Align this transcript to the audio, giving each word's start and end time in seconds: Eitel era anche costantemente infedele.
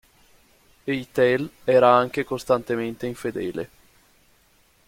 Eitel 0.87 1.47
era 1.67 1.93
anche 1.95 2.23
costantemente 2.23 3.05
infedele. 3.05 3.69